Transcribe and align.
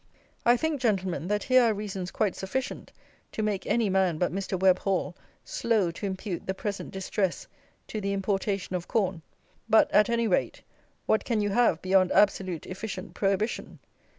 I 0.47 0.57
think, 0.57 0.81
Gentlemen, 0.81 1.27
that 1.27 1.43
here 1.43 1.61
are 1.61 1.75
reasons 1.75 2.09
quite 2.09 2.35
sufficient 2.35 2.91
to 3.33 3.43
make 3.43 3.67
any 3.67 3.87
man 3.87 4.17
but 4.17 4.31
Mr. 4.33 4.59
Webb 4.59 4.79
Hall 4.79 5.15
slow 5.45 5.91
to 5.91 6.05
impute 6.07 6.47
the 6.47 6.55
present 6.55 6.89
distress 6.89 7.45
to 7.85 8.01
the 8.01 8.11
importation 8.11 8.75
of 8.75 8.87
corn; 8.87 9.21
but, 9.69 9.91
at 9.91 10.09
any 10.09 10.27
rate, 10.27 10.63
what 11.05 11.23
can 11.23 11.39
you 11.39 11.49
have 11.51 11.83
beyond 11.83 12.11
absolute 12.13 12.65
efficient 12.65 13.13
prohibition? 13.13 13.77